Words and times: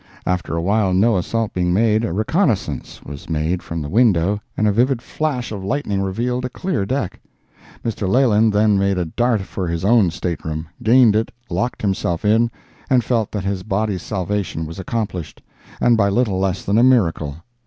After 0.25 0.55
a 0.55 0.63
while, 0.63 0.95
no 0.95 1.15
assault 1.15 1.53
being 1.53 1.73
made, 1.75 2.03
a 2.03 2.11
reconnoissance 2.11 3.03
was 3.03 3.29
made 3.29 3.61
from 3.61 3.83
the 3.83 3.87
window 3.87 4.41
and 4.57 4.67
a 4.67 4.71
vivid 4.71 4.99
flash 4.99 5.51
of 5.51 5.63
lightning 5.63 6.01
revealed 6.01 6.43
a 6.43 6.49
clear 6.49 6.87
deck. 6.87 7.19
Mr. 7.85 8.09
Leland 8.09 8.51
then 8.51 8.79
made 8.79 8.97
a 8.97 9.05
dart 9.05 9.41
for 9.41 9.67
his 9.67 9.85
own 9.85 10.09
stateroom, 10.09 10.67
gained 10.81 11.15
it, 11.15 11.29
locked 11.51 11.83
himself 11.83 12.25
in, 12.25 12.49
and 12.89 13.03
felt 13.03 13.31
that 13.31 13.43
his 13.43 13.61
body's 13.61 14.01
salvation 14.01 14.65
was 14.65 14.79
accomplished, 14.79 15.39
and 15.79 15.97
by 15.97 16.09
little 16.09 16.39
less 16.39 16.65
than 16.65 16.79
a 16.79 16.83
miracle. 16.83 17.35